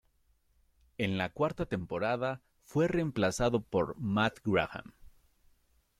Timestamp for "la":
1.19-1.29